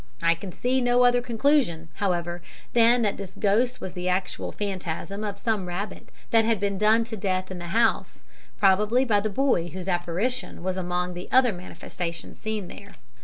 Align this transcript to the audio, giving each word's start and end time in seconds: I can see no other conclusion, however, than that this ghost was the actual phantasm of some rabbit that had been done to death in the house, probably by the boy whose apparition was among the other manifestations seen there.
I 0.23 0.33
can 0.33 0.51
see 0.51 0.81
no 0.81 1.03
other 1.05 1.21
conclusion, 1.21 1.89
however, 1.97 2.41
than 2.73 3.03
that 3.03 3.17
this 3.17 3.35
ghost 3.37 3.79
was 3.79 3.93
the 3.93 4.09
actual 4.09 4.51
phantasm 4.51 5.23
of 5.23 5.37
some 5.37 5.67
rabbit 5.67 6.11
that 6.31 6.43
had 6.43 6.59
been 6.59 6.79
done 6.79 7.03
to 7.03 7.15
death 7.15 7.51
in 7.51 7.59
the 7.59 7.67
house, 7.67 8.23
probably 8.57 9.05
by 9.05 9.19
the 9.19 9.29
boy 9.29 9.67
whose 9.69 9.87
apparition 9.87 10.63
was 10.63 10.75
among 10.75 11.13
the 11.13 11.31
other 11.31 11.53
manifestations 11.53 12.39
seen 12.39 12.67
there. 12.67 12.95